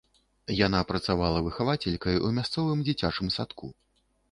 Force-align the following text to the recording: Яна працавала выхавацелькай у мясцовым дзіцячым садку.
Яна 0.59 0.79
працавала 0.91 1.43
выхавацелькай 1.49 2.19
у 2.29 2.33
мясцовым 2.41 2.83
дзіцячым 2.91 3.33
садку. 3.39 3.73